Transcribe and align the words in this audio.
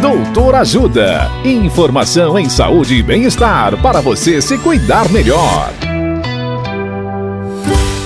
Doutor 0.00 0.54
Ajuda. 0.56 1.30
Informação 1.42 2.38
em 2.38 2.50
saúde 2.50 2.96
e 2.96 3.02
bem-estar 3.02 3.80
para 3.80 4.00
você 4.02 4.42
se 4.42 4.58
cuidar 4.58 5.10
melhor. 5.10 5.72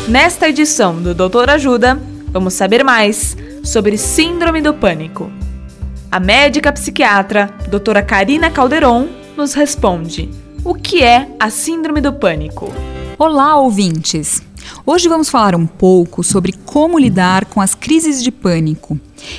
Nesta 0.09 0.49
edição 0.49 1.03
do 1.03 1.13
Doutor 1.13 1.51
Ajuda, 1.51 2.01
vamos 2.29 2.55
saber 2.55 2.85
mais 2.85 3.37
sobre 3.65 3.99
Síndrome 3.99 4.63
do 4.63 4.73
Pânico. 4.73 5.31
A 6.11 6.21
médica 6.21 6.73
psiquiatra, 6.73 7.51
doutora 7.69 8.03
Karina 8.03 8.51
Calderon, 8.51 9.09
nos 9.37 9.55
responde: 9.55 10.31
o 10.65 10.75
que 10.75 11.03
é 11.03 11.29
a 11.41 11.51
Síndrome 11.51 12.01
do 12.01 12.13
Pânico? 12.13 12.73
Olá, 13.19 13.57
ouvintes! 13.57 14.41
Hoje 14.87 15.09
vamos 15.09 15.29
falar 15.29 15.55
um 15.55 15.67
pouco 15.67 16.23
sobre 16.23 16.53
como 16.53 16.99
lidar 16.99 17.45
com 17.45 17.61
as 17.61 17.75
crises 17.75 18.23
de 18.23 18.31
pânico. 18.31 18.99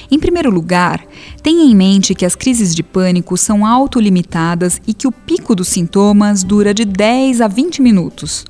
Em 0.09 0.20
primeiro 0.20 0.52
lugar, 0.52 1.03
tenha 1.41 1.63
em 1.63 1.76
mente 1.76 2.13
que 2.13 2.26
as 2.26 2.35
crises 2.35 2.76
de 2.76 2.84
pânico 2.84 3.36
são 3.38 3.66
autolimitadas 3.66 4.81
e 4.86 4.94
que 4.94 5.08
o 5.08 5.12
pico 5.12 5.55
dos 5.55 5.67
sintomas 5.67 6.44
dura 6.44 6.73
de 6.73 6.86
10 6.86 7.41
a 7.41 7.48
20 7.48 7.81
minutos. 7.81 8.45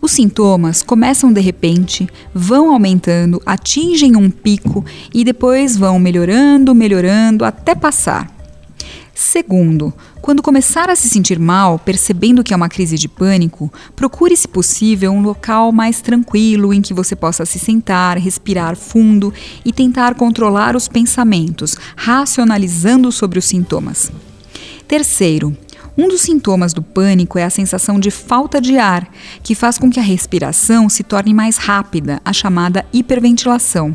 Os 0.00 0.10
sintomas 0.10 0.82
começam 0.82 1.32
de 1.32 1.40
repente, 1.40 2.08
vão 2.34 2.72
aumentando, 2.72 3.40
atingem 3.46 4.16
um 4.16 4.28
pico 4.30 4.84
e 5.14 5.22
depois 5.22 5.76
vão 5.76 5.98
melhorando, 5.98 6.74
melhorando 6.74 7.44
até 7.44 7.72
passar. 7.74 8.31
Segundo, 9.14 9.92
quando 10.22 10.42
começar 10.42 10.88
a 10.88 10.96
se 10.96 11.08
sentir 11.08 11.38
mal, 11.38 11.78
percebendo 11.78 12.42
que 12.42 12.54
é 12.54 12.56
uma 12.56 12.68
crise 12.68 12.96
de 12.96 13.08
pânico, 13.08 13.72
procure, 13.94 14.36
se 14.36 14.48
possível, 14.48 15.12
um 15.12 15.22
local 15.22 15.70
mais 15.70 16.00
tranquilo 16.00 16.72
em 16.72 16.80
que 16.80 16.94
você 16.94 17.14
possa 17.14 17.44
se 17.44 17.58
sentar, 17.58 18.16
respirar 18.18 18.74
fundo 18.74 19.32
e 19.64 19.72
tentar 19.72 20.14
controlar 20.14 20.74
os 20.74 20.88
pensamentos, 20.88 21.76
racionalizando 21.94 23.12
sobre 23.12 23.38
os 23.38 23.44
sintomas. 23.44 24.10
Terceiro, 24.88 25.56
um 25.96 26.08
dos 26.08 26.22
sintomas 26.22 26.72
do 26.72 26.82
pânico 26.82 27.38
é 27.38 27.44
a 27.44 27.50
sensação 27.50 28.00
de 28.00 28.10
falta 28.10 28.60
de 28.62 28.78
ar, 28.78 29.10
que 29.42 29.54
faz 29.54 29.76
com 29.76 29.90
que 29.90 30.00
a 30.00 30.02
respiração 30.02 30.88
se 30.88 31.02
torne 31.02 31.34
mais 31.34 31.58
rápida, 31.58 32.20
a 32.24 32.32
chamada 32.32 32.86
hiperventilação. 32.92 33.94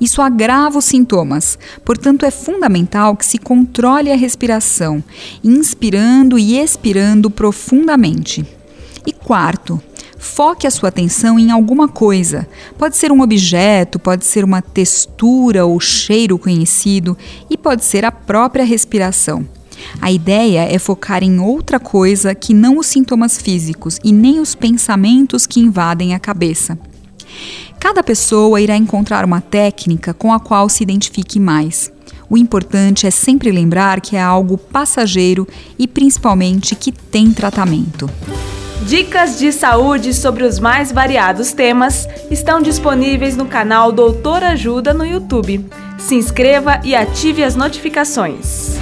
Isso 0.00 0.20
agrava 0.20 0.78
os 0.78 0.84
sintomas, 0.84 1.58
portanto, 1.84 2.24
é 2.24 2.30
fundamental 2.30 3.16
que 3.16 3.24
se 3.24 3.38
controle 3.38 4.10
a 4.10 4.16
respiração, 4.16 5.02
inspirando 5.42 6.38
e 6.38 6.58
expirando 6.58 7.30
profundamente. 7.30 8.44
E 9.06 9.12
quarto, 9.12 9.80
foque 10.18 10.66
a 10.66 10.70
sua 10.70 10.88
atenção 10.88 11.38
em 11.38 11.50
alguma 11.50 11.88
coisa. 11.88 12.48
Pode 12.78 12.96
ser 12.96 13.10
um 13.10 13.20
objeto, 13.20 13.98
pode 13.98 14.24
ser 14.24 14.44
uma 14.44 14.62
textura 14.62 15.66
ou 15.66 15.78
cheiro 15.80 16.38
conhecido 16.38 17.18
e 17.50 17.56
pode 17.56 17.84
ser 17.84 18.04
a 18.04 18.12
própria 18.12 18.64
respiração. 18.64 19.46
A 20.00 20.12
ideia 20.12 20.60
é 20.72 20.78
focar 20.78 21.24
em 21.24 21.40
outra 21.40 21.80
coisa 21.80 22.34
que 22.34 22.54
não 22.54 22.78
os 22.78 22.86
sintomas 22.86 23.36
físicos 23.38 23.98
e 24.04 24.12
nem 24.12 24.38
os 24.38 24.54
pensamentos 24.54 25.46
que 25.46 25.60
invadem 25.60 26.14
a 26.14 26.20
cabeça. 26.20 26.78
Cada 27.80 28.02
pessoa 28.02 28.60
irá 28.60 28.76
encontrar 28.76 29.24
uma 29.24 29.40
técnica 29.40 30.14
com 30.14 30.32
a 30.32 30.40
qual 30.40 30.68
se 30.68 30.82
identifique 30.82 31.40
mais. 31.40 31.92
O 32.30 32.38
importante 32.38 33.06
é 33.06 33.10
sempre 33.10 33.50
lembrar 33.50 34.00
que 34.00 34.16
é 34.16 34.22
algo 34.22 34.56
passageiro 34.56 35.46
e 35.78 35.86
principalmente 35.86 36.74
que 36.74 36.90
tem 36.90 37.30
tratamento. 37.30 38.08
Dicas 38.86 39.38
de 39.38 39.52
saúde 39.52 40.12
sobre 40.12 40.42
os 40.42 40.58
mais 40.58 40.90
variados 40.90 41.52
temas 41.52 42.08
estão 42.30 42.60
disponíveis 42.60 43.36
no 43.36 43.46
canal 43.46 43.92
Doutor 43.92 44.42
Ajuda 44.42 44.92
no 44.92 45.06
YouTube. 45.06 45.64
Se 45.98 46.16
inscreva 46.16 46.80
e 46.82 46.94
ative 46.94 47.44
as 47.44 47.54
notificações. 47.54 48.81